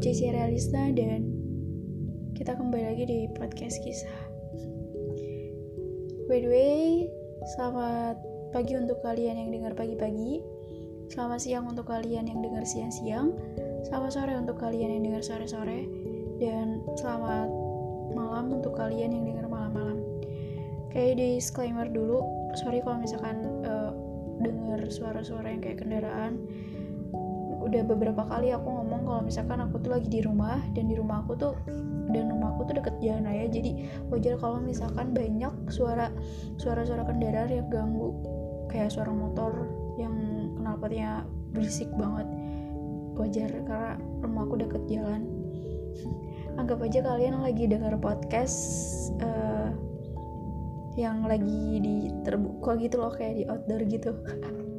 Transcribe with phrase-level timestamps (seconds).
[0.00, 1.28] Cici Realista dan
[2.32, 4.20] kita kembali lagi di podcast kisah.
[6.24, 7.04] By the way,
[7.52, 8.16] selamat
[8.48, 10.40] pagi untuk kalian yang dengar pagi-pagi,
[11.12, 13.36] selamat siang untuk kalian yang dengar siang-siang,
[13.92, 15.84] selamat sore untuk kalian yang dengar sore-sore,
[16.40, 17.52] dan selamat
[18.16, 20.00] malam untuk kalian yang dengar malam-malam.
[20.96, 22.24] Kayak disclaimer dulu,
[22.56, 23.92] sorry kalau misalkan uh,
[24.40, 26.40] dengar suara-suara yang kayak kendaraan
[27.70, 31.22] udah beberapa kali aku ngomong kalau misalkan aku tuh lagi di rumah dan di rumah
[31.22, 31.54] aku tuh
[32.10, 36.10] dan rumah aku tuh deket jalan raya jadi wajar kalau misalkan banyak suara
[36.58, 38.10] suara-suara kendaraan yang ganggu
[38.66, 40.14] kayak suara motor yang
[40.58, 42.26] knalpotnya berisik banget.
[43.18, 45.26] Wajar karena rumah aku deket jalan.
[46.60, 48.58] Anggap aja kalian lagi dengar podcast
[49.20, 49.74] uh,
[50.98, 54.10] yang lagi di terbuka gitu loh kayak di outdoor gitu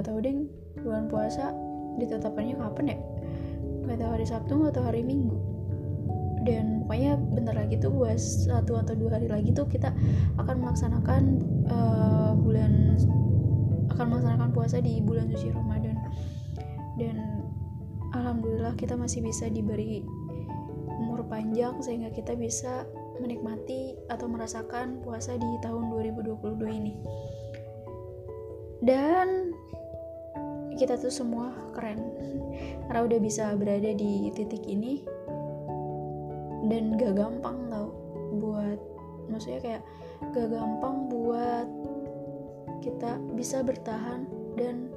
[0.00, 0.32] nggak tahu deh
[0.80, 1.52] bulan puasa
[2.00, 2.98] ditetapannya kapan ya?
[3.84, 5.36] Nggak tahu hari Sabtu nggak tahu hari Minggu.
[6.40, 9.92] Dan pokoknya bentar lagi tuh buat satu atau dua hari lagi tuh kita
[10.40, 11.22] akan melaksanakan
[11.68, 12.96] uh, bulan
[13.92, 16.00] akan melaksanakan puasa di bulan suci Ramadan.
[16.96, 17.44] Dan
[18.16, 20.00] alhamdulillah kita masih bisa diberi
[20.96, 22.88] umur panjang sehingga kita bisa
[23.20, 26.40] menikmati atau merasakan puasa di tahun 2022
[26.72, 26.96] ini.
[28.80, 29.52] Dan
[30.80, 32.00] kita tuh semua keren.
[32.88, 35.04] Karena udah bisa berada di titik ini.
[36.72, 37.92] Dan gak gampang tau
[38.40, 38.80] buat
[39.28, 39.82] maksudnya kayak
[40.32, 41.68] gak gampang buat
[42.80, 44.24] kita bisa bertahan
[44.56, 44.88] dan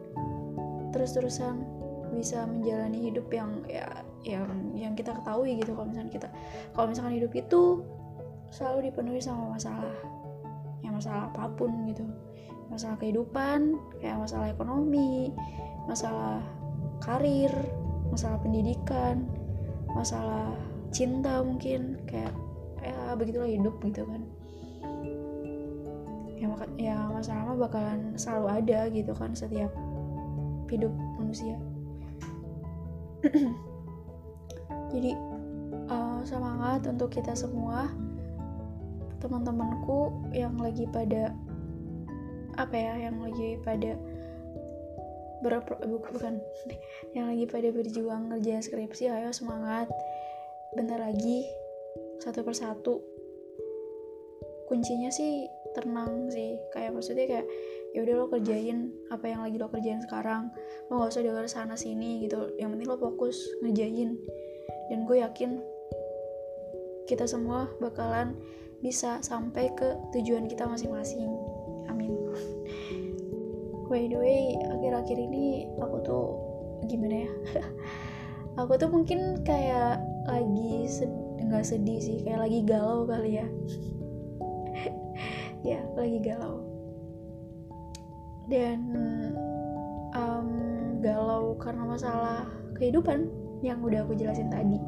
[0.96, 1.66] terus-terusan
[2.14, 3.90] bisa menjalani hidup yang ya
[4.24, 4.48] yang
[4.78, 6.28] yang kita ketahui gitu kalau misalnya kita
[6.78, 7.82] kalau misalkan hidup itu
[8.54, 9.98] selalu dipenuhi sama masalah
[10.86, 12.06] ya masalah apa pun gitu.
[12.70, 15.30] Masalah kehidupan kayak masalah ekonomi
[15.90, 16.40] masalah
[17.04, 17.52] karir
[18.10, 19.28] masalah pendidikan
[19.94, 20.54] masalah
[20.94, 22.34] cinta mungkin kayak
[22.84, 24.22] ya begitulah hidup gitu kan.
[26.38, 29.72] Ya, ya masalah bakalan selalu ada gitu kan setiap
[30.68, 31.56] hidup manusia.
[34.94, 35.12] Jadi
[35.88, 37.88] uh, semangat untuk kita semua
[39.24, 41.32] teman-temanku yang lagi pada
[42.60, 43.96] apa ya yang lagi pada
[45.44, 46.40] berpro bukan
[47.12, 49.92] yang lagi pada berjuang ngerjain skripsi ayo semangat.
[50.74, 51.44] Bentar lagi
[52.24, 53.04] satu persatu.
[54.72, 55.46] Kuncinya sih
[55.76, 56.56] tenang sih.
[56.72, 57.46] Kayak maksudnya kayak
[57.94, 60.50] ya udah lo kerjain apa yang lagi lo kerjain sekarang.
[60.88, 62.56] Lo gak usah dengar sana sini gitu.
[62.58, 64.16] Yang penting lo fokus ngerjain.
[64.90, 65.62] Dan gue yakin
[67.06, 68.40] kita semua bakalan
[68.80, 71.32] bisa sampai ke tujuan kita masing-masing
[73.94, 76.26] by the way akhir-akhir ini aku tuh
[76.90, 77.32] gimana ya?
[78.66, 80.90] Aku tuh mungkin kayak lagi
[81.42, 83.48] nggak sedih sih kayak lagi galau kali ya.
[85.64, 86.66] Ya lagi galau.
[88.50, 88.82] Dan
[90.12, 90.50] um,
[91.00, 93.30] galau karena masalah kehidupan
[93.62, 94.82] yang udah aku jelasin tadi.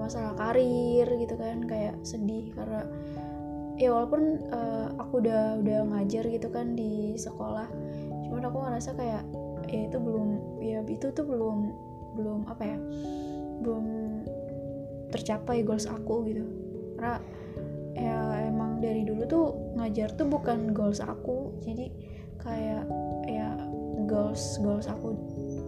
[0.00, 2.82] Masalah karir gitu kan kayak sedih karena
[3.80, 7.64] ya walaupun uh, aku udah udah ngajar gitu kan di sekolah
[8.28, 9.24] cuman aku ngerasa kayak
[9.72, 10.28] ya itu belum
[10.60, 11.58] ya itu tuh belum
[12.20, 12.78] belum apa ya
[13.60, 13.86] belum
[15.10, 16.44] tercapai goals aku gitu.
[16.96, 17.18] Karena
[17.98, 19.46] ya emang dari dulu tuh
[19.76, 21.90] ngajar tuh bukan goals aku jadi
[22.40, 22.84] kayak
[23.28, 23.52] ya
[24.06, 25.12] goals goals aku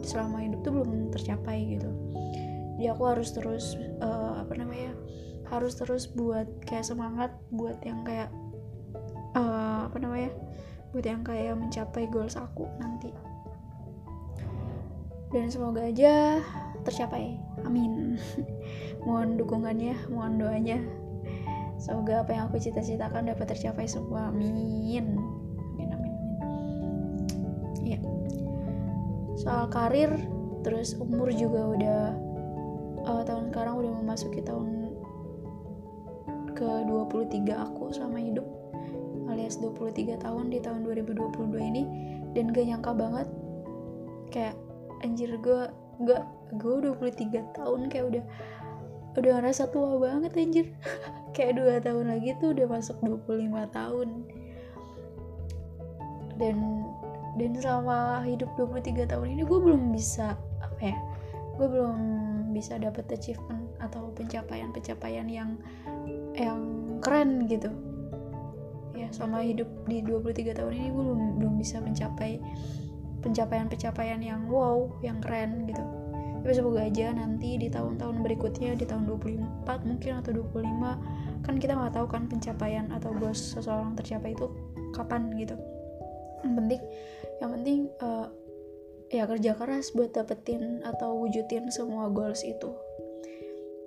[0.06, 1.90] selama hidup tuh belum tercapai gitu.
[2.78, 4.96] Jadi aku harus terus uh, apa namanya
[5.52, 8.32] harus terus buat kayak semangat buat yang kayak
[9.36, 10.32] uh, apa namanya
[10.96, 13.12] buat yang kayak mencapai goals aku nanti.
[15.32, 16.40] Dan semoga aja
[16.84, 17.40] tercapai.
[17.64, 18.16] Amin.
[19.04, 20.76] Mohon dukungannya mohon doanya.
[21.80, 24.28] Semoga apa yang aku cita-citakan dapat tercapai semua.
[24.28, 24.52] Amin.
[25.72, 26.12] Amin amin
[27.82, 27.98] ya
[29.34, 30.10] soal karir
[30.62, 32.02] terus umur juga udah
[33.10, 34.81] uh, tahun sekarang udah memasuki tahun
[36.52, 38.46] ke 23 aku selama hidup
[39.28, 41.82] alias 23 tahun di tahun 2022 ini
[42.36, 43.28] dan gak nyangka banget
[44.32, 44.56] kayak
[45.04, 45.62] anjir gue
[46.04, 46.22] gak
[46.56, 48.24] gue 23 tahun kayak udah
[49.12, 50.66] udah ngerasa tua banget anjir.
[51.36, 54.08] Kayak dua tahun lagi tuh udah masuk 25 tahun.
[56.40, 56.56] Dan
[57.36, 60.96] dan selama hidup 23 tahun ini gue belum bisa apa ya
[61.56, 61.98] gue belum
[62.52, 65.56] bisa dapet achievement atau pencapaian-pencapaian yang
[66.36, 66.60] yang
[67.02, 67.68] keren gitu.
[68.96, 72.38] Ya sama hidup di 23 tahun ini gue belum belum bisa mencapai
[73.22, 75.82] pencapaian-pencapaian yang wow yang keren gitu.
[76.42, 81.78] Tapi semoga aja nanti di tahun-tahun berikutnya di tahun 24 mungkin atau 25 kan kita
[81.78, 84.50] nggak tahu kan pencapaian atau goals seseorang tercapai itu
[84.90, 85.54] kapan gitu.
[86.42, 86.80] Yang penting
[87.38, 88.26] yang penting uh,
[89.10, 92.74] ya kerja keras buat dapetin atau wujudin semua goals itu.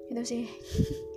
[0.08, 0.48] Itu sih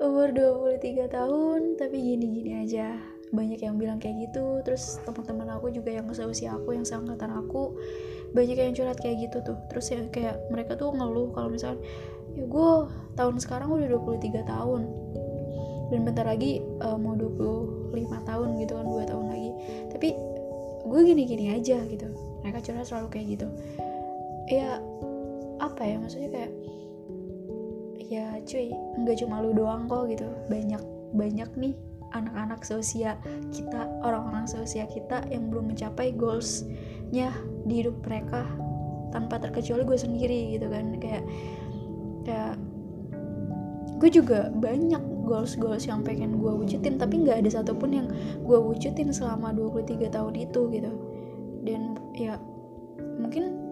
[0.00, 2.96] umur 23 tahun tapi gini-gini aja.
[3.30, 7.78] Banyak yang bilang kayak gitu terus teman-teman aku juga yang seusia aku yang seangkatan aku
[8.32, 9.60] banyak yang curhat kayak gitu tuh.
[9.68, 11.84] Terus ya kayak mereka tuh ngeluh kalau misalnya
[12.34, 12.70] ya gue
[13.14, 14.82] tahun sekarang udah 23 tahun
[15.90, 17.92] dan bentar lagi uh, mau 25
[18.24, 19.50] tahun gitu kan dua tahun lagi.
[19.92, 20.08] Tapi
[20.88, 22.08] gue gini-gini aja gitu.
[22.40, 23.46] Mereka curhat selalu kayak gitu.
[24.48, 24.80] Ya
[25.60, 26.50] apa ya maksudnya kayak
[28.10, 30.26] ya cuy nggak cuma lu doang kok gitu.
[30.50, 30.82] Banyak
[31.14, 31.74] banyak nih
[32.10, 33.14] anak-anak seusia
[33.54, 37.30] kita orang-orang seusia kita yang belum mencapai goalsnya
[37.62, 38.42] di hidup mereka
[39.14, 40.98] tanpa terkecuali gue sendiri gitu kan.
[40.98, 41.24] Kayak
[42.26, 42.54] kayak
[44.02, 48.08] gue juga banyak goals-goals yang pengen gue wujudin tapi nggak ada satupun yang
[48.42, 50.92] gue wujudin selama 23 tahun itu gitu.
[51.62, 52.42] Dan ya
[53.22, 53.69] mungkin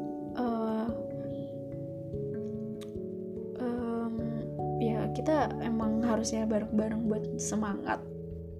[5.28, 8.00] kita emang harusnya bareng-bareng buat semangat.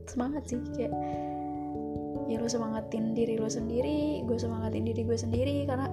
[0.05, 0.93] Semangat sih kayak
[2.29, 5.89] ya lo semangatin diri lo sendiri gue semangatin diri gue sendiri karena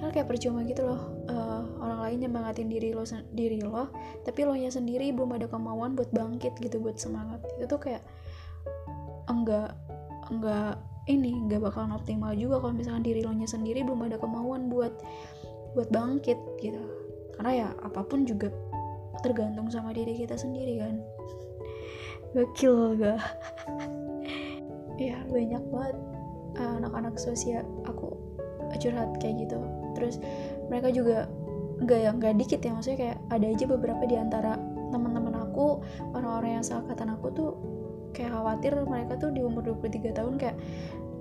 [0.00, 1.12] karena kayak percuma gitu loh.
[1.28, 3.04] Uh, orang lain nyemangatin diri lo
[3.36, 3.92] diri lo
[4.24, 7.44] tapi lo nya sendiri belum ada kemauan buat bangkit gitu buat semangat.
[7.60, 8.00] Itu tuh kayak
[9.28, 9.76] enggak
[10.32, 14.72] enggak ini enggak bakalan optimal juga kalau misalkan diri lo nya sendiri belum ada kemauan
[14.72, 15.04] buat
[15.76, 16.80] buat bangkit gitu.
[17.36, 18.48] Karena ya apa pun juga
[19.22, 20.94] tergantung sama diri kita sendiri kan?
[22.34, 23.20] Gokil gak?
[24.98, 25.96] Ya banyak banget
[26.58, 28.14] eh, anak-anak sosial aku
[28.78, 29.58] curhat kayak gitu.
[29.94, 30.18] Terus
[30.66, 31.30] mereka juga
[31.82, 34.54] nggak yang nggak dikit ya maksudnya kayak ada aja beberapa di antara
[34.94, 35.82] teman-teman aku
[36.14, 37.50] orang-orang yang seangkatan aku tuh
[38.14, 40.56] kayak khawatir mereka tuh di umur 23 tahun kayak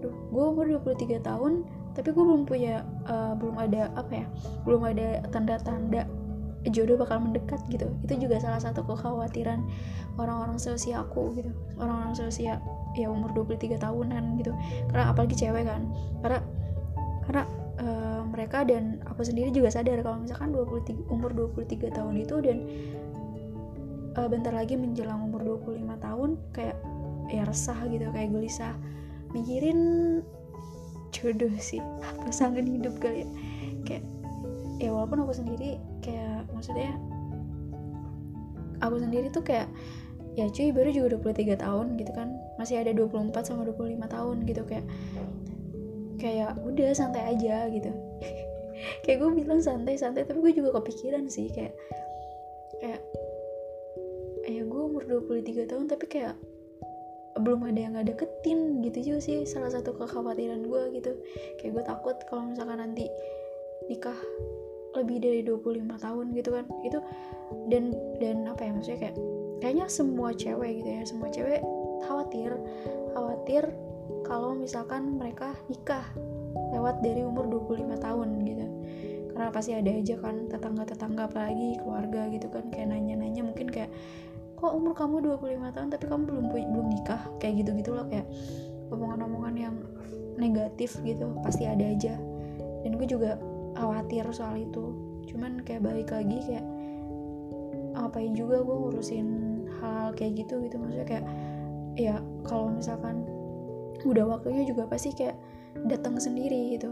[0.05, 1.65] duh gue umur 23 tahun
[1.97, 4.25] tapi gue belum punya uh, belum ada apa ya
[4.67, 6.05] belum ada tanda-tanda
[6.71, 7.91] jodoh bakal mendekat gitu.
[8.07, 9.59] Itu juga salah satu kekhawatiran
[10.15, 11.51] orang-orang seusia aku gitu.
[11.75, 12.63] Orang-orang seusia
[12.95, 14.55] ya umur 23 tahunan gitu.
[14.87, 15.91] Karena apalagi cewek kan.
[16.23, 16.39] Karena
[17.27, 17.43] karena
[17.83, 22.57] uh, mereka dan aku sendiri juga sadar kalau misalkan 23 umur 23 tahun itu dan
[24.15, 26.77] uh, bentar lagi menjelang umur 25 tahun kayak
[27.31, 28.75] ya resah gitu kayak gelisah.
[29.35, 29.79] Mikirin
[31.11, 31.83] jodoh sih.
[32.23, 33.29] Pasangan hidup kali ya
[33.83, 34.03] kayak
[34.79, 36.22] ya walaupun aku sendiri kayak
[36.63, 36.95] maksudnya
[38.79, 39.67] aku sendiri tuh kayak
[40.39, 42.39] ya cuy baru juga 23 tahun gitu kan.
[42.55, 44.87] Masih ada 24 sama 25 tahun gitu kayak
[46.23, 47.91] kayak udah santai aja gitu.
[49.03, 51.71] Kayak gue bilang santai-santai tapi gue juga kepikiran sih kayak
[52.83, 52.99] kayak
[54.43, 56.35] ya gue umur 23 tahun tapi kayak
[57.39, 61.11] belum ada yang ada deketin gitu juga sih salah satu kekhawatiran gue gitu.
[61.59, 63.07] Kayak gue takut kalau misalkan nanti
[63.87, 64.19] nikah
[64.93, 66.65] lebih dari 25 tahun gitu kan.
[66.85, 66.99] Itu
[67.69, 69.17] dan dan apa ya maksudnya kayak
[69.63, 71.61] kayaknya semua cewek gitu ya semua cewek
[72.03, 72.51] khawatir
[73.15, 73.63] khawatir
[74.27, 76.03] kalau misalkan mereka nikah
[76.75, 78.65] lewat dari umur 25 tahun gitu.
[79.33, 83.89] Karena pasti ada aja kan tetangga-tetangga apalagi keluarga gitu kan kayak nanya-nanya mungkin kayak
[84.57, 87.21] kok umur kamu 25 tahun tapi kamu belum belum nikah?
[87.41, 88.27] Kayak gitu-gitu loh kayak
[88.93, 89.75] omongan-omongan yang
[90.37, 92.17] negatif gitu pasti ada aja.
[92.83, 93.39] Dan gue juga
[93.77, 94.93] khawatir soal itu.
[95.29, 96.65] Cuman kayak balik lagi kayak
[97.93, 99.27] ngapain juga gue ngurusin
[99.81, 100.75] hal, kayak gitu gitu.
[100.81, 101.25] Maksudnya kayak
[101.93, 103.25] ya kalau misalkan
[104.03, 105.37] udah waktunya juga pasti kayak
[105.87, 106.91] datang sendiri gitu.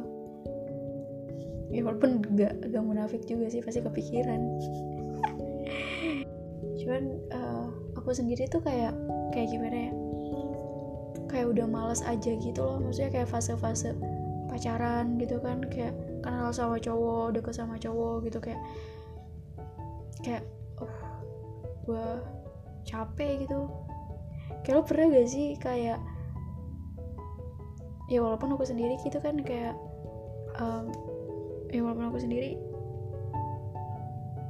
[1.72, 4.40] Ya walaupun gak, gak munafik juga sih pasti kepikiran.
[6.82, 8.92] Cuman uh, aku sendiri tuh kayak
[9.32, 9.92] kayak gimana ya?
[11.32, 12.84] Kayak udah males aja gitu loh.
[12.84, 13.96] Maksudnya kayak fase-fase
[14.52, 18.62] pacaran gitu kan kayak kenal sama cowok deket sama cowok gitu kayak
[20.22, 20.44] kayak
[20.78, 20.96] oh
[21.86, 22.08] gue
[22.86, 23.70] capek gitu.
[24.62, 26.00] Kayak lo pernah gak sih kayak
[28.12, 29.74] ya walaupun aku sendiri gitu kan kayak
[30.60, 30.92] um,
[31.72, 32.60] ya walaupun aku sendiri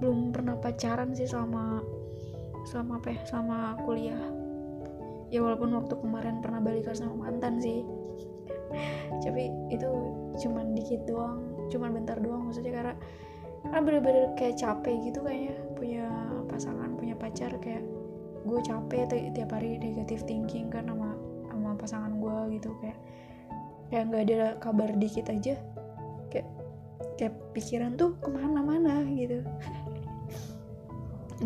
[0.01, 1.85] belum pernah pacaran sih selama
[2.65, 4.23] selama apa ya selama kuliah.
[5.31, 7.85] Ya walaupun waktu kemarin pernah balikan sama mantan sih.
[9.23, 9.87] Tapi itu
[10.43, 12.93] cuman dikit doang cuman bentar doang maksudnya karena
[13.63, 16.05] karena bener-bener kayak capek gitu kayaknya punya
[16.49, 17.85] pasangan punya pacar kayak
[18.41, 19.05] gue capek
[19.37, 21.13] tiap hari negatif thinking kan sama
[21.47, 22.97] sama pasangan gue gitu kayak
[23.93, 25.55] kayak nggak ada kabar dikit aja
[26.33, 26.47] kayak
[27.19, 29.45] kayak pikiran tuh ke mana-mana gitu.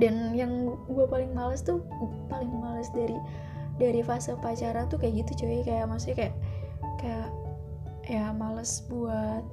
[0.02, 1.84] Dan yang gue paling males tuh
[2.32, 3.16] paling males dari
[3.76, 6.36] dari fase pacaran tuh kayak gitu cuy kayak maksudnya kayak
[7.00, 7.30] kayak
[8.08, 9.44] ya males buat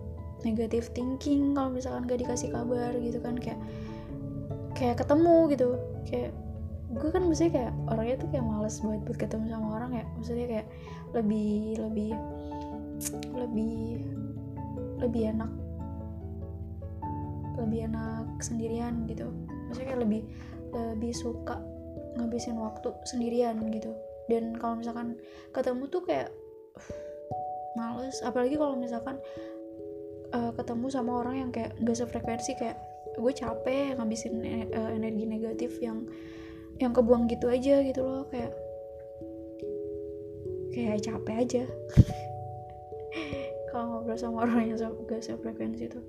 [0.43, 3.61] negatif thinking kalau misalkan gak dikasih kabar gitu kan kayak
[4.77, 5.69] kayak ketemu gitu.
[6.07, 6.31] Kayak
[6.93, 10.05] gue kan maksudnya kayak orangnya tuh kayak males buat buat ketemu sama orang ya.
[10.19, 10.67] Maksudnya kayak
[11.17, 12.11] lebih lebih
[13.35, 13.79] lebih
[15.03, 15.51] lebih enak
[17.59, 19.29] lebih enak sendirian gitu.
[19.69, 20.23] Maksudnya kayak lebih
[20.73, 21.61] lebih suka
[22.17, 23.93] ngabisin waktu sendirian gitu.
[24.31, 25.19] Dan kalau misalkan
[25.53, 26.29] ketemu tuh kayak
[26.77, 26.89] uh,
[27.77, 28.21] males.
[28.25, 29.19] Apalagi kalau misalkan
[30.33, 32.81] uh, ketemu sama orang yang kayak gak sefrekuensi kayak
[33.13, 34.41] gue capek ngabisin
[34.73, 36.09] uh, energi negatif yang
[36.81, 38.53] yang kebuang gitu aja gitu loh kayak
[40.73, 41.63] kayak capek aja.
[43.73, 46.05] Kalau ngobrol sama orang yang gak sefrekuensi tuh.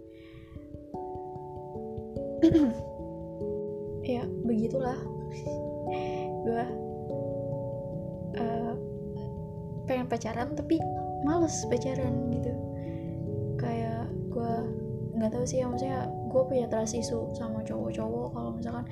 [4.04, 5.00] Ya begitulah.
[6.44, 6.66] Gue
[8.36, 8.76] uh,
[9.88, 10.76] pengen pacaran tapi
[11.24, 12.52] males pacaran gitu
[15.24, 18.84] nggak tahu sih ya maksudnya gue punya trust isu sama cowok-cowok kalau misalkan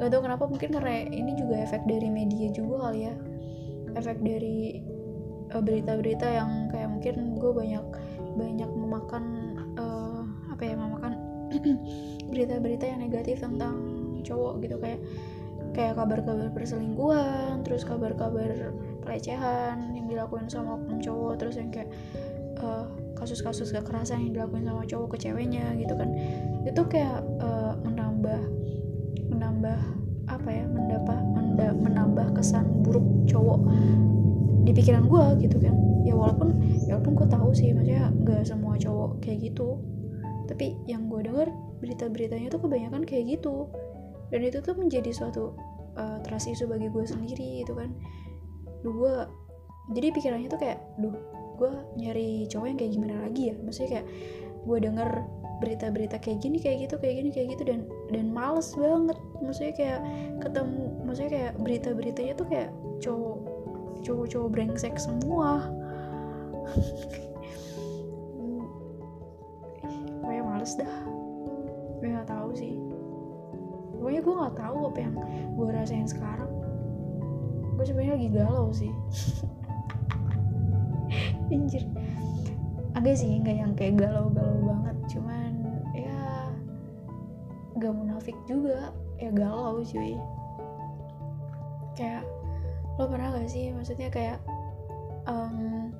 [0.00, 3.14] nggak tahu kenapa mungkin karena ini juga efek dari media juga kali ya.
[3.96, 4.80] Efek dari
[5.52, 7.84] uh, berita-berita yang kayak mungkin gue banyak
[8.36, 9.24] banyak memakan
[9.76, 11.12] uh, apa ya memakan
[12.32, 13.76] berita-berita yang negatif tentang
[14.24, 14.76] cowok gitu.
[14.80, 15.00] Kayak
[15.72, 18.72] kayak kabar-kabar perselingkuhan terus kabar-kabar
[19.04, 21.92] pelecehan yang dilakuin sama cowok terus yang kayak
[22.64, 26.12] uh, kasus-kasus kekerasan yang dilakuin sama cowok ke ceweknya gitu kan.
[26.68, 28.40] Itu kayak uh, menambah
[29.32, 29.78] menambah
[30.26, 31.20] apa ya mendapat
[31.56, 33.60] menambah kesan buruk cowok
[34.68, 35.74] di pikiran gue gitu kan.
[36.06, 39.80] Ya walaupun ya walaupun gue tahu sih maksudnya gak semua cowok kayak gitu.
[40.46, 41.50] Tapi yang gue denger
[41.82, 43.66] berita-beritanya tuh kebanyakan kayak gitu.
[44.30, 45.54] Dan itu tuh menjadi suatu
[45.98, 47.90] uh, trust issue bagi gue sendiri gitu kan.
[48.82, 49.26] Gue
[49.94, 51.14] jadi pikirannya tuh kayak duh
[51.56, 53.54] gue nyari cowok yang kayak gimana lagi ya.
[53.60, 54.06] Maksudnya kayak
[54.66, 55.10] gue denger
[55.56, 57.80] berita-berita kayak gini kayak gitu kayak gini kayak gitu dan
[58.12, 59.16] dan males banget.
[59.40, 60.00] Maksudnya kayak
[60.44, 62.70] ketemu maksudnya kayak berita-beritanya tuh kayak
[63.00, 63.38] cowok
[64.04, 65.64] cowok-cowok brengsek semua.
[70.20, 70.94] Pokoknya males dah.
[72.02, 72.74] Gue gak tahu sih.
[73.96, 75.14] Pokoknya gue nggak tahu apa yang
[75.56, 76.50] gue rasain sekarang.
[77.76, 78.88] Gue sebenarnya lagi galau sih
[81.50, 81.84] anjir.
[82.96, 84.96] Agak sih nggak yang kayak galau-galau banget.
[85.12, 85.52] Cuman
[85.92, 86.50] ya
[87.76, 88.92] gak munafik juga.
[89.16, 90.16] Ya galau cuy.
[91.96, 92.24] Kayak
[92.96, 93.72] lo pernah gak sih?
[93.72, 94.38] Maksudnya kayak
[95.28, 95.92] um,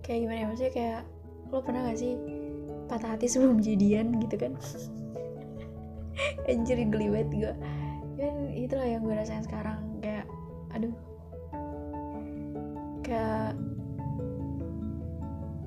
[0.00, 0.46] kayak gimana ya?
[0.48, 1.00] Maksudnya kayak
[1.52, 2.16] lo pernah gak sih
[2.88, 4.56] patah hati sebelum jadian gitu kan?
[6.50, 7.52] Anjir geli banget gue
[8.20, 10.00] kan itulah yang gue rasain sekarang.
[10.04, 10.28] Kayak
[10.72, 11.09] aduh
[13.10, 13.58] kayak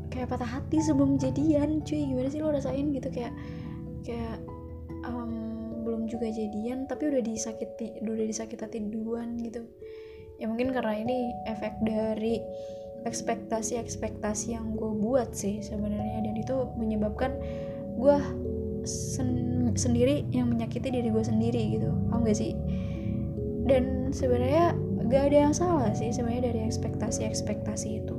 [0.08, 2.08] kayak patah hati sebelum jadian cuy.
[2.08, 3.12] Gimana sih lo rasain gitu?
[3.12, 3.36] Kayak
[4.08, 4.40] kayak
[5.04, 9.68] um, belum juga jadian tapi udah disakiti udah disakiti duluan gitu.
[10.40, 12.40] Ya mungkin karena ini efek dari
[13.04, 16.24] ekspektasi-ekspektasi yang gue buat sih sebenarnya.
[16.24, 17.36] Dan itu menyebabkan
[18.00, 18.18] gue
[18.88, 21.92] sen sendiri yang menyakiti diri gue sendiri gitu.
[22.08, 22.56] Paham gak sih?
[23.68, 24.76] Dan sebenarnya
[25.13, 28.17] gak ada yang salah sih sebenarnya dari ekspektasi-ekspektasi itu.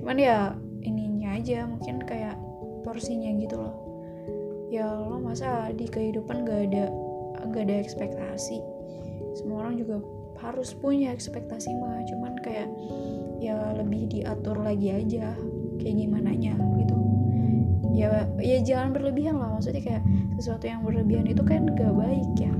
[0.00, 2.40] Cuman ya ininya aja mungkin kayak
[2.88, 3.76] porsinya gitu loh.
[4.72, 6.88] Ya lo masa di kehidupan gak ada
[7.52, 8.64] gak ada ekspektasi.
[9.36, 10.00] Semua orang juga
[10.40, 12.68] harus punya ekspektasi mah cuman kayak
[13.36, 15.36] ya lebih diatur lagi aja
[15.76, 16.96] kayak gimana nya gitu.
[17.92, 20.04] Ya ya jangan berlebihan lah maksudnya kayak
[20.40, 22.56] sesuatu yang berlebihan itu kan gak baik ya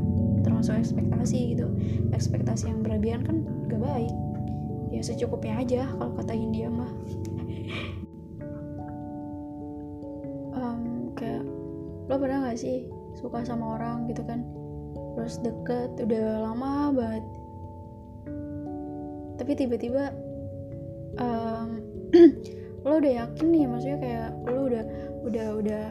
[0.47, 1.67] termasuk ekspektasi gitu.
[2.15, 4.15] Ekspektasi yang berlebihan kan gak baik.
[4.95, 6.91] Ya secukupnya aja kalau kata India mah.
[10.57, 11.45] Um, kayak
[12.09, 14.41] lo pernah gak sih suka sama orang gitu kan?
[15.13, 17.25] Terus deket udah lama banget.
[19.37, 20.17] Tapi tiba-tiba
[21.21, 21.85] um,
[22.87, 24.85] lo udah yakin nih maksudnya kayak lo udah
[25.27, 25.85] udah udah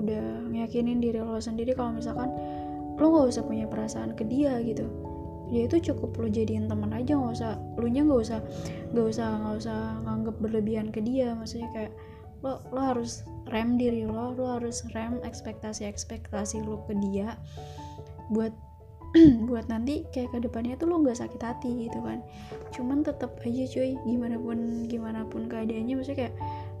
[0.00, 2.32] udah meyakinin diri lo sendiri kalau misalkan
[3.00, 4.84] lo nggak usah punya perasaan ke dia gitu.
[5.50, 8.38] Dia itu cukup lo jadiin teman aja nggak usah lu nya nggak usah
[8.92, 11.32] nggak usah nggak usah nganggep berlebihan ke dia.
[11.34, 11.92] Maksudnya kayak
[12.44, 17.36] lo lo harus rem diri lo lo harus rem ekspektasi ekspektasi lo ke dia
[18.32, 18.52] buat
[19.50, 22.22] buat nanti kayak ke depannya tuh lo nggak sakit hati gitu kan.
[22.70, 26.34] Cuman tetap aja cuy gimana pun gimana pun keadaannya maksudnya kayak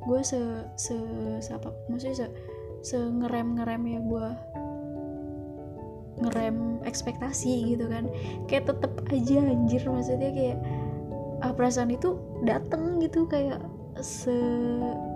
[0.06, 0.40] gue se
[0.80, 0.96] se,
[1.44, 2.26] se apa maksudnya se
[2.80, 4.26] se ngerem ngerem ya gue
[6.20, 8.08] ngerem ekspektasi gitu kan.
[8.46, 9.82] Kayak tetep aja anjir.
[9.84, 10.58] Maksudnya kayak
[11.44, 13.60] ah, perasaan itu dateng gitu kayak
[14.00, 14.32] se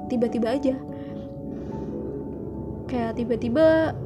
[0.09, 0.75] tiba-tiba aja.
[2.89, 3.97] Kayak tiba-tiba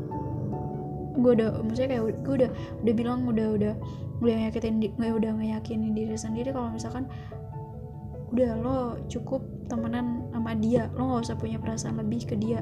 [1.19, 2.51] gue udah maksudnya kayak gue udah
[2.87, 3.75] udah bilang udah udah
[4.23, 7.11] udah nyakitin gue udah ngeyakinin diri sendiri kalau misalkan
[8.31, 8.79] udah lo
[9.09, 10.87] cukup temenan sama dia.
[10.95, 12.61] Lo nggak usah punya perasaan lebih ke dia.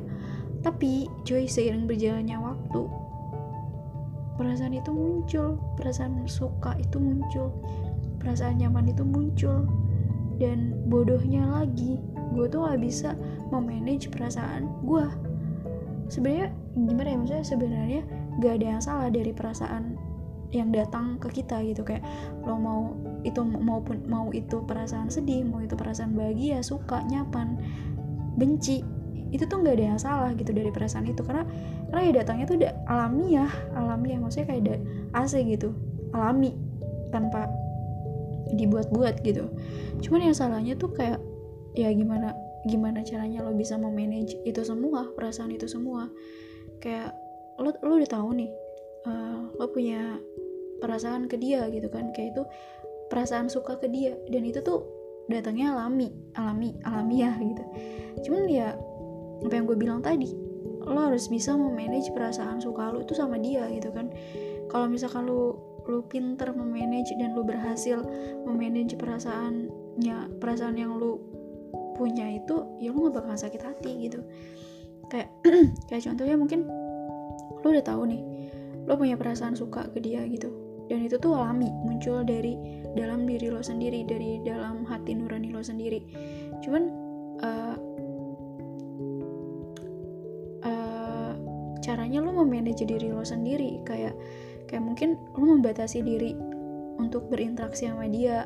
[0.63, 3.06] Tapi cuy seiring berjalannya waktu
[4.37, 7.53] perasaan itu muncul perasaan suka itu muncul
[8.21, 9.67] perasaan nyaman itu muncul.
[10.37, 11.97] Dan bodohnya lagi
[12.37, 13.17] gue tuh gak bisa
[13.49, 15.07] memanage perasaan gue
[16.13, 18.03] sebenarnya gimana ya maksudnya sebenarnya
[18.45, 19.97] gak ada yang salah dari perasaan
[20.53, 21.89] yang datang ke kita gitu.
[21.89, 22.05] Kayak
[22.45, 22.93] lo mau
[23.25, 27.57] itu maupun mau itu perasaan sedih mau itu perasaan bahagia suka nyaman
[28.37, 28.85] benci
[29.35, 31.23] itu tuh nggak ada yang salah gitu dari perasaan itu.
[31.23, 31.43] Karena
[31.91, 34.75] karena ya datangnya tuh udah alamiah alamiah maksudnya kayak ada
[35.23, 35.75] AC gitu
[36.15, 36.55] alami
[37.11, 37.51] tanpa
[38.55, 39.51] dibuat-buat gitu.
[40.03, 41.19] Cuman yang salahnya tuh kayak
[41.75, 42.33] ya gimana
[42.67, 46.11] gimana caranya lo bisa memanage itu semua perasaan itu semua.
[46.79, 47.15] Kayak
[47.59, 48.51] lo lo udah tahu nih
[49.07, 50.19] uh, lo punya
[50.79, 52.15] perasaan ke dia gitu kan.
[52.15, 52.43] Kayak itu
[53.11, 54.15] perasaan suka ke dia.
[54.31, 54.87] Dan itu tuh
[55.27, 57.65] datangnya alami alami alamiah gitu.
[58.27, 58.79] Cuman ya
[59.45, 60.47] apa yang gue bilang tadi
[60.87, 64.07] lo harus bisa memanage perasaan suka lo itu sama dia gitu kan.
[64.71, 68.03] Kalau misalkan lo lo pinter memanage dan lo berhasil
[68.47, 71.19] memanage perasaannya perasaan yang lo
[71.99, 74.23] punya itu ya lo gak bakal sakit hati gitu.
[75.11, 75.35] Kayak
[75.91, 76.61] kayak contohnya mungkin
[77.63, 78.23] lo udah tahu nih
[78.87, 80.55] lo punya perasaan suka ke dia gitu.
[80.87, 82.55] Dan itu tuh alami muncul dari
[82.95, 85.99] dalam diri lo sendiri dari dalam hati nurani lo sendiri.
[86.63, 86.83] Cuman
[87.43, 87.75] uh,
[91.97, 93.81] caranya lo memanage diri lo sendiri.
[93.89, 94.13] Kayak
[94.69, 96.37] kayak mungkin lo membatasi diri
[97.01, 98.45] untuk berinteraksi sama dia.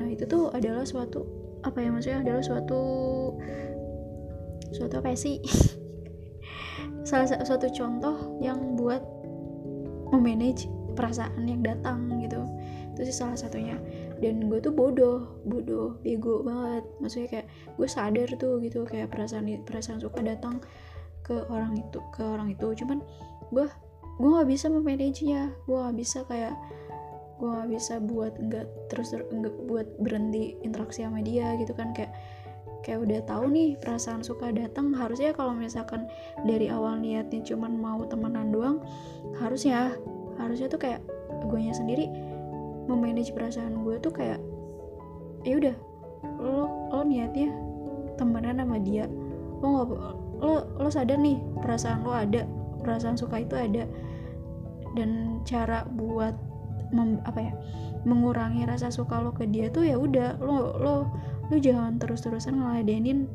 [0.00, 1.28] Nah itu tuh adalah suatu
[1.68, 2.24] apa ya maksudnya?
[2.24, 2.80] Adalah suatu
[4.72, 5.44] suatu apa sih?
[7.08, 9.04] Salah satu contoh yang buat
[10.08, 10.64] memanage
[10.96, 12.40] perasaan yang datang gitu.
[12.96, 13.76] Itu sih salah satunya.
[14.18, 16.84] Dan gue tuh bodoh bodoh bego banget.
[17.00, 17.46] Maksudnya kayak
[17.76, 20.60] gue sadar tuh gitu kayak perasaan perasaan suka datang
[21.28, 22.72] ke orang itu ke orang itu.
[22.72, 23.04] Cuman
[23.52, 23.68] gue
[24.18, 25.52] gue gak bisa memanage nya.
[25.68, 26.56] Gue gak bisa kayak
[27.38, 31.92] gue gak bisa buat nggak terus nggak buat berhenti interaksi sama dia gitu kan.
[31.92, 32.16] Kayak
[32.82, 36.08] kayak udah tahu nih perasaan suka datang harusnya kalau misalkan
[36.48, 38.80] dari awal niatnya cuman mau temenan doang
[39.36, 39.92] harusnya
[40.38, 41.02] harusnya tuh kayak
[41.52, 42.08] gue sendiri
[42.88, 44.40] memanage perasaan gue tuh kayak
[45.44, 45.76] ya udah
[46.38, 47.50] lo lo niatnya
[48.18, 49.06] temenan sama dia.
[49.62, 49.88] Lo nggak
[50.38, 52.46] lo lo sadar nih perasaan lo ada
[52.82, 53.84] perasaan suka itu ada.
[54.96, 56.34] Dan cara buat
[56.90, 57.52] mem, apa ya
[58.06, 60.94] mengurangi rasa suka lo ke dia tuh ya udah lo lo
[61.48, 63.28] lu jangan terus-terusan ngeladenin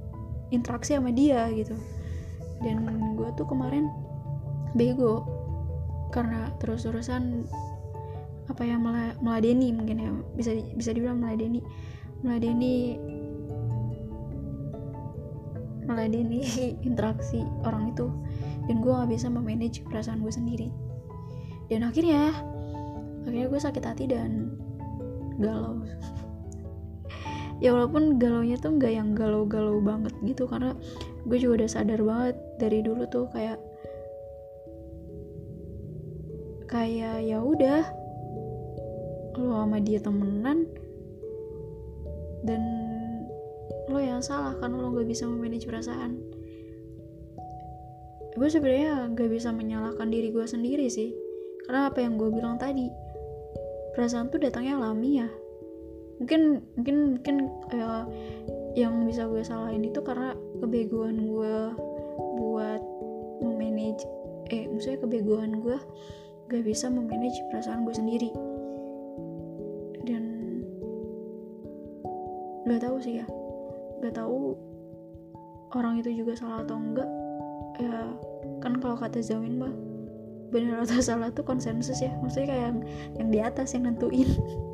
[0.50, 1.76] interaksi sama dia gitu.
[2.63, 2.88] Dan
[3.20, 3.92] gue tuh kemarin
[4.74, 5.28] bego
[6.13, 7.46] karena terus-terusan
[8.50, 8.76] apa ya
[9.24, 11.62] meladeni mungkin ya bisa bisa dibilang meladeni.
[12.24, 12.96] Meladeni
[15.86, 16.43] meladeni
[16.88, 18.08] interaksi orang itu.
[18.67, 20.67] Dan gue gak bisa memanage perasaan gue sendiri.
[21.67, 22.32] Dan akhirnya
[23.24, 24.56] akhirnya gue sakit hati dan
[25.39, 25.82] galau.
[27.62, 30.76] Ya walaupun galaunya tuh nggak yang galau-galau banget gitu karena
[31.24, 33.56] gue juga udah sadar banget dari dulu tuh kayak
[36.67, 37.88] kayak ya udah
[39.39, 40.67] lo sama dia temenan
[42.43, 42.83] dan
[43.91, 46.19] lo yang salah karena lo gak bisa memanage perasaan.
[48.34, 51.12] Gue sebenarnya gak bisa menyalahkan diri gue sendiri sih.
[51.67, 52.91] Karena apa yang gue bilang tadi
[53.93, 55.30] perasaan tuh datangnya alami ya
[56.22, 57.36] mungkin mungkin mungkin
[57.74, 58.06] uh,
[58.74, 61.56] yang bisa gue salahin itu karena kebegoan gue
[62.39, 62.82] buat
[63.43, 64.08] memanage
[64.50, 65.78] eh maksudnya kebegoan gue
[66.48, 68.30] gak bisa memanage perasaan gue sendiri.
[70.04, 70.24] Dan
[72.72, 73.26] gak tahu sih ya
[74.04, 74.60] gak tahu
[75.72, 77.10] orang itu juga salah atau enggak.
[77.80, 78.12] Ya
[78.60, 79.74] kan kalau kata Zawin mah
[80.52, 82.12] benar atau salah tuh konsensus ya.
[82.20, 82.80] Maksudnya kayak yang
[83.16, 84.28] yang di atas yang nentuin.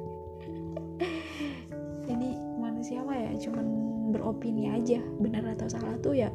[3.39, 3.65] Cuman
[4.11, 4.99] beropini aja.
[4.99, 6.29] Benar atau salah tuh ya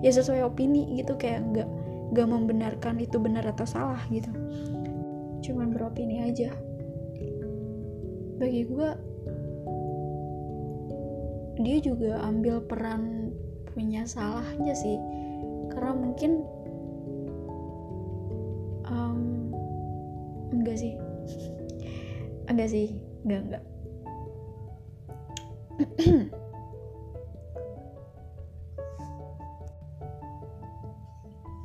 [0.00, 1.14] ya sesuai opini gitu.
[1.20, 1.68] Kayak nggak
[2.16, 4.32] nggak membenarkan itu benar atau salah gitu.
[5.44, 6.50] Cuman beropini aja.
[8.36, 8.88] Bagi gue
[11.66, 13.34] dia juga ambil peran
[13.74, 14.94] punya salahnya sih.
[15.74, 16.46] Karena mungkin
[18.86, 19.50] um,
[20.54, 20.94] enggak sih.
[22.46, 22.94] Enggak sih
[23.26, 23.64] enggak enggak.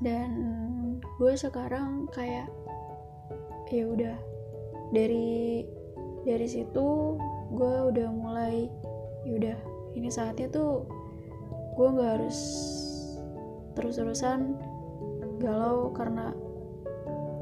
[0.01, 0.31] Dan
[1.21, 2.49] gue sekarang kayak
[3.69, 4.17] ya udah.
[4.89, 5.61] Dari
[6.25, 7.21] dari situ
[7.53, 8.65] gue udah mulai
[10.01, 10.81] ini saatnya tuh
[11.77, 12.39] gue nggak harus
[13.77, 14.57] terus-terusan
[15.37, 16.33] galau karena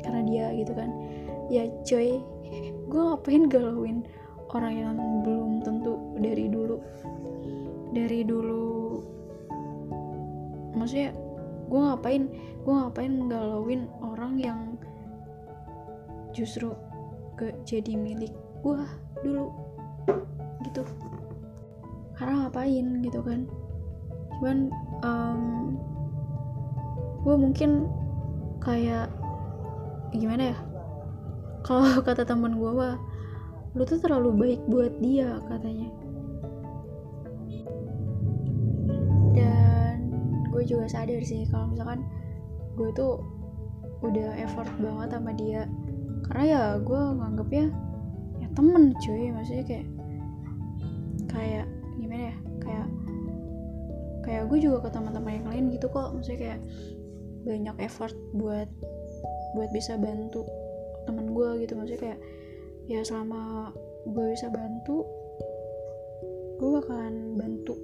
[0.03, 0.91] karena dia gitu kan.
[1.47, 2.19] Ya coy
[2.91, 4.03] gue ngapain galauin
[4.51, 6.83] orang yang belum tentu dari dulu?
[7.95, 8.67] Dari dulu
[10.75, 11.15] maksudnya
[11.71, 12.27] gue ngapain
[12.67, 14.59] gue ngapain galauin orang yang
[16.35, 16.75] justru
[17.39, 18.35] gak jadi milik
[18.67, 18.83] gue
[19.23, 19.47] dulu?
[20.67, 20.83] Gitu
[22.19, 22.99] karena ngapain?
[22.99, 23.47] gitu kan.
[24.37, 24.57] Cuman
[25.07, 25.41] um,
[27.23, 27.87] gue mungkin
[28.59, 29.07] kayak
[30.11, 30.57] gimana ya?
[31.63, 32.99] Kalau kata teman gue mah
[33.77, 35.87] lu tuh terlalu baik buat dia katanya.
[39.31, 39.95] Dan
[40.51, 42.03] gue juga sadar sih kalau misalkan
[42.75, 43.23] gue tuh
[44.03, 45.63] udah effort banget sama dia.
[46.27, 47.65] Karena ya gue nganggepnya
[48.43, 49.31] ya temen cuy.
[49.31, 49.87] Maksudnya kayak
[51.29, 51.67] kayak
[51.99, 52.87] gimana ya kayak
[54.23, 56.13] kayak gue juga ke teman-teman yang lain gitu kok.
[56.15, 56.59] Maksudnya kayak
[57.43, 58.69] banyak effort buat
[59.57, 60.45] buat bisa bantu
[61.09, 61.73] temen gue gitu.
[61.75, 62.19] Maksudnya kayak
[62.89, 63.73] ya selama
[64.07, 65.05] gue bisa bantu
[66.59, 67.75] gue bakalan bantu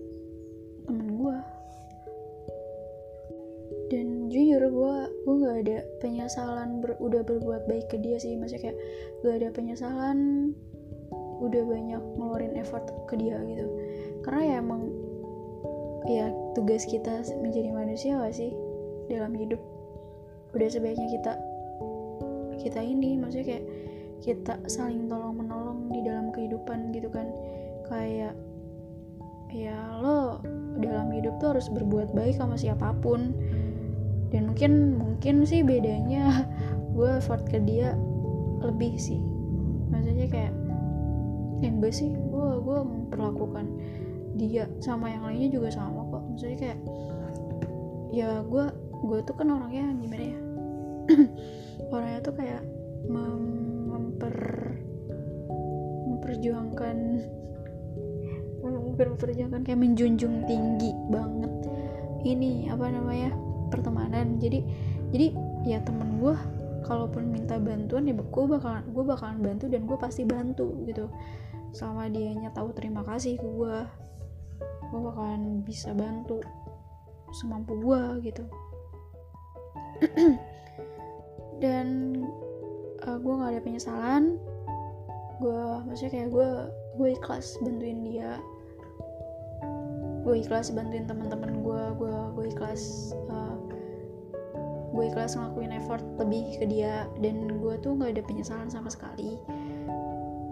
[0.86, 1.38] temen gue.
[3.86, 8.38] Dan jujur gue gue nggak ada penyesalan ber, udah berbuat baik ke dia sih.
[8.38, 8.78] Maksudnya kayak
[9.25, 10.19] gak ada penyesalan
[11.41, 13.67] udah banyak ngeluarin effort ke dia gitu
[14.25, 14.89] karena ya emang
[16.09, 18.49] ya tugas kita menjadi manusia gak sih
[19.05, 19.61] dalam hidup?
[20.57, 21.33] Udah sebaiknya kita
[22.57, 23.65] kita ini maksudnya kayak
[24.25, 27.29] kita saling tolong menolong di dalam kehidupan gitu kan.
[27.85, 28.33] Kayak
[29.53, 30.41] ya lo
[30.81, 33.29] dalam hidup tuh harus berbuat baik sama siapa pun.
[34.33, 36.49] Dan mungkin mungkin sih bedanya
[36.97, 37.93] gue effort ke dia
[38.65, 39.21] lebih sih.
[39.93, 40.53] Maksudnya kayak
[41.61, 43.65] yang gue sih gue gue memperlakukan
[44.36, 46.24] dia sama yang lainnya juga sama kok.
[46.32, 46.80] Maksudnya kayak
[48.12, 48.65] ya gue
[49.06, 50.39] gue tuh kan orangnya gimana ya?
[51.93, 52.62] Orangnya tuh kayak
[53.06, 53.43] mem
[53.91, 54.38] memper
[56.10, 56.98] memperjuangkan
[59.15, 61.54] memperjuangkan kayak menjunjung tinggi banget
[62.26, 63.32] ini apa namanya
[63.69, 64.41] pertemanan.
[64.41, 64.65] Jadi
[65.13, 65.28] jadi
[65.63, 66.36] ya temen gue
[66.86, 71.08] kalaupun minta bantuan ya gue bakalan gue bakalan bantu dan gue pasti bantu gitu.
[71.76, 74.04] Selama dianya tahu terima kasih ke gue
[74.95, 76.39] gue bakalan bisa bantu
[77.36, 78.47] semampu gue gitu.
[81.63, 81.88] Dan
[83.03, 84.39] uh, gue nggak ada penyesalan.
[85.43, 86.49] Gue maksudnya kayak gue
[86.95, 88.39] gue ikhlas bantuin dia.
[90.23, 93.60] Gue ikhlas bantuin teman-teman gue gue gue ikhlas uh,
[94.95, 97.03] gue ikhlas ngelakuin effort lebih ke dia.
[97.19, 99.36] Dan gue tuh nggak ada penyesalan sama sekali.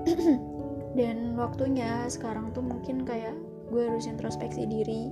[1.00, 3.34] Dan waktunya sekarang tuh mungkin kayak
[3.74, 5.10] gue harus introspeksi diri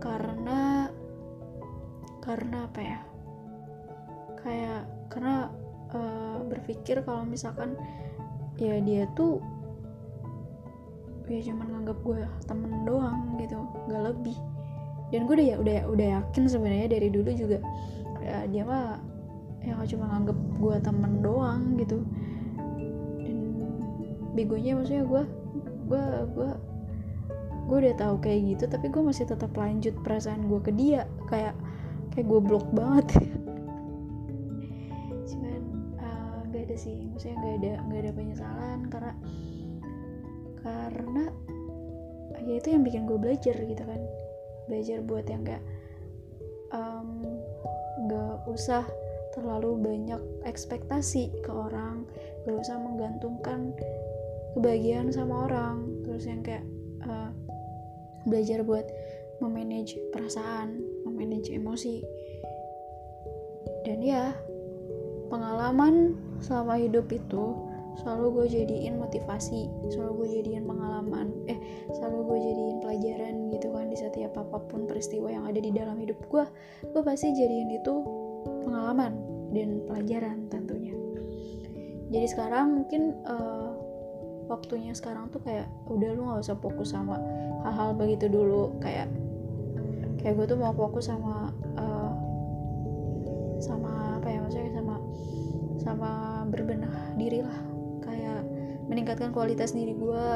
[0.00, 0.88] karena
[2.24, 2.98] karena apa ya?
[4.40, 5.52] Kayak karena
[5.92, 7.76] uh, berpikir kalau misalkan
[8.56, 9.44] ya dia tuh
[11.28, 13.60] ya cuman nganggap gue temen doang gitu
[13.92, 14.38] nggak lebih.
[15.12, 17.60] Dan gue udah ya udah udah yakin sebenarnya dari dulu juga
[18.24, 18.98] ya dia mah
[19.62, 22.00] ya cuma nganggap gue temen doang gitu.
[23.20, 23.38] Dan
[24.34, 25.22] begonya maksudnya gue
[25.86, 26.50] gue gue
[27.66, 31.02] gue udah tahu kayak gitu tapi gue masih tetap lanjut perasaan gue ke dia.
[31.26, 31.58] Kayak
[32.14, 33.06] kayak gue blok banget.
[35.30, 35.62] Cuman
[35.98, 37.10] uh, gak ada sih.
[37.10, 39.12] Maksudnya gak ada gak ada penyesalan karena
[40.62, 41.24] karena
[42.46, 44.00] ya itu yang bikin gue belajar gitu kan.
[44.70, 45.62] Belajar buat yang gak
[46.70, 47.26] um,
[48.06, 48.86] gak usah
[49.34, 52.08] terlalu banyak ekspektasi ke orang
[52.46, 53.74] gak usah menggantungkan
[54.54, 55.90] kebahagiaan sama orang.
[56.06, 56.62] Terus yang kayak
[57.02, 57.34] uh,
[58.26, 58.84] belajar buat
[59.40, 62.02] memanage perasaan memanage emosi.
[63.86, 64.34] Dan ya
[65.30, 67.54] pengalaman selama hidup itu
[67.96, 71.56] selalu gue jadiin motivasi selalu gue jadiin pengalaman eh
[71.96, 75.96] selalu gue jadiin pelajaran gitu kan di setiap apa pun peristiwa yang ada di dalam
[75.96, 76.44] hidup gue
[76.92, 77.94] gue pasti jadiin itu
[78.68, 79.16] pengalaman
[79.54, 80.92] dan pelajaran tentunya.
[82.06, 83.65] Jadi sekarang mungkin uh,
[84.46, 87.18] waktunya sekarang tuh kayak udah lu nggak usah fokus sama
[87.66, 88.74] hal-hal begitu dulu.
[88.78, 89.10] Kayak
[90.22, 92.12] kayak gue tuh mau fokus sama uh,
[93.62, 94.96] sama apa ya maksudnya sama
[95.82, 96.10] sama
[96.50, 97.60] berbenah diri lah.
[98.02, 98.46] Kayak
[98.86, 100.28] meningkatkan kualitas diri gue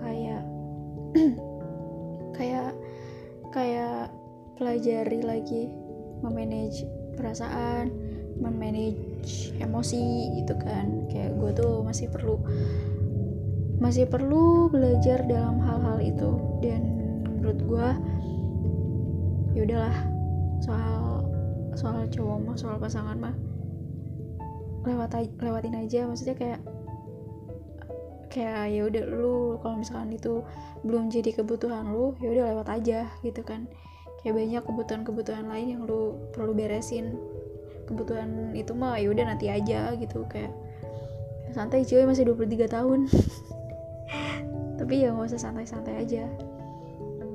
[0.00, 0.42] kayak
[2.36, 2.72] kayak
[3.52, 4.08] kayak
[4.56, 5.68] pelajari lagi
[6.24, 6.86] memanage
[7.18, 7.92] perasaan
[8.38, 9.01] memanage
[9.58, 11.06] emosi gitu kan.
[11.08, 12.36] Kayak gue tuh masih perlu
[13.82, 16.30] masih perlu belajar dalam hal-hal itu.
[16.62, 16.82] Dan
[17.26, 17.88] menurut gue
[19.52, 19.96] ya udahlah
[20.62, 21.26] soal
[21.74, 23.34] soal cowok mah soal pasangan mah
[24.86, 26.06] lewat lewatin aja.
[26.06, 26.60] Maksudnya kayak
[28.32, 30.40] kayak ya udah lu kalau misalkan itu
[30.82, 33.68] belum jadi kebutuhan lu ya udah lewat aja gitu kan.
[34.22, 37.18] Kayak banyak kebutuhan-kebutuhan lain yang lu perlu beresin
[37.92, 40.50] kebutuhan itu mah ya udah nanti aja gitu kayak
[41.52, 43.00] santai cuy masih 23 tahun.
[44.80, 46.24] Tapi ya nggak usah santai-santai aja.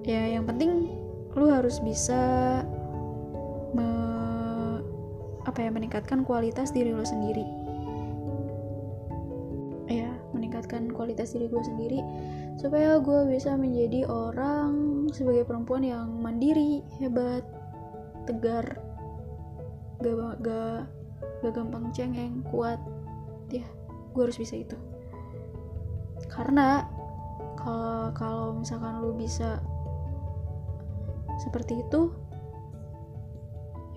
[0.04, 0.90] Ya yang penting
[1.38, 2.66] lu harus bisa
[3.78, 3.88] me,
[5.46, 7.46] apa ya meningkatkan kualitas diri lu sendiri.
[9.88, 12.00] Ya meningkatkan kualitas diri gue sendiri
[12.60, 17.46] supaya gue bisa menjadi orang sebagai perempuan yang mandiri hebat
[18.28, 18.87] tegar
[20.02, 20.86] gak gak
[21.42, 22.78] gak gampang cengeng kuat.
[23.50, 23.66] Ya
[24.14, 24.78] gue harus bisa itu.
[26.28, 26.90] Karena
[27.58, 29.62] kalau kalau misalkan lu bisa
[31.38, 32.10] seperti itu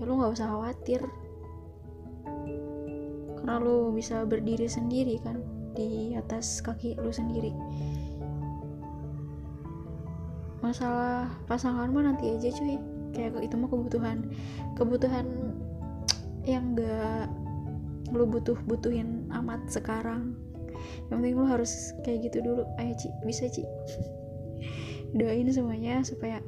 [0.00, 1.00] ya lu nggak usah khawatir.
[3.40, 5.40] Karena lu bisa berdiri sendiri kan
[5.76, 7.52] di atas kaki lu sendiri.
[10.60, 12.76] Masalah pasangan mah nanti aja cuy.
[13.10, 14.18] Kayak itu mah kebutuhan
[14.78, 15.49] kebutuhan
[16.50, 17.30] yang gak
[18.10, 20.34] lu butuh butuhin amat sekarang.
[21.08, 22.62] Yang penting lu harus kayak gitu dulu.
[22.82, 23.08] Ayo Ci.
[23.22, 23.62] Bisa Ci.
[25.18, 26.42] Doain semuanya supaya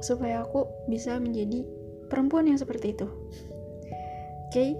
[0.00, 1.64] supaya aku bisa menjadi
[2.08, 3.08] perempuan yang seperti itu.
[4.48, 4.52] Oke?
[4.52, 4.70] Okay?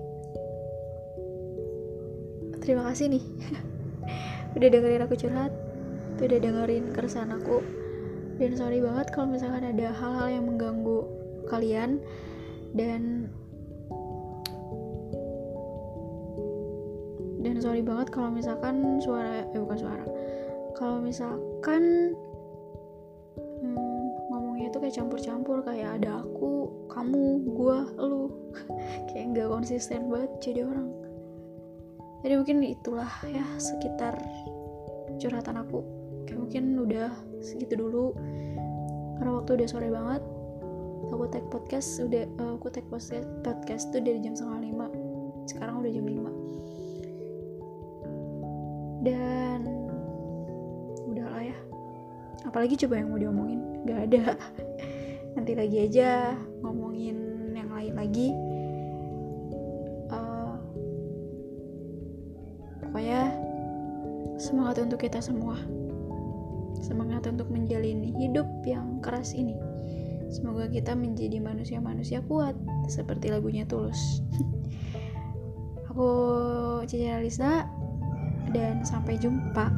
[2.66, 3.24] terima kasih nih.
[4.58, 5.54] Udah dengerin aku curhat.
[6.18, 7.62] Udah dengerin keresahan aku.
[8.42, 11.06] Dan sorry banget kalau misalkan ada hal-hal yang mengganggu
[11.46, 12.02] kalian
[12.76, 13.32] dan
[17.40, 20.04] dan sorry banget kalau misalkan suara eh bukan suara.
[20.76, 22.12] Kalau misalkan
[23.64, 28.28] hmm, ngomongnya itu kayak campur-campur kayak ada aku kamu gua lu.
[29.08, 30.88] Kayak nggak konsisten banget jadi orang.
[32.24, 34.16] Jadi mungkin itulah ya sekitar
[35.16, 35.80] curhatan aku.
[36.28, 37.08] Kayak mungkin udah
[37.40, 38.12] segitu dulu.
[39.16, 40.22] Karena waktu udah sore banget
[41.10, 44.86] aku tag podcast udah uh, aku tag podcast podcast tuh dari jam setengah lima.
[45.46, 46.32] Sekarang udah jam lima.
[49.06, 49.60] Dan
[51.06, 51.58] udahlah ya.
[52.42, 53.60] Apalagi coba yang mau diomongin.
[53.86, 54.24] Gak ada.
[55.38, 56.34] Nanti lagi aja
[56.66, 57.16] ngomongin
[57.54, 58.28] yang lain lagi.
[60.10, 60.58] Uh,
[62.82, 63.30] pokoknya
[64.42, 65.54] semangat untuk kita semua.
[66.82, 69.54] Semangat untuk menjalani hidup yang keras ini
[70.32, 72.56] Semoga kita menjadi manusia-manusia kuat
[72.90, 74.24] seperti lagunya Tulus.
[75.90, 76.08] Aku
[76.88, 77.68] Cici Alisa
[78.50, 79.70] dan sampai jumpa.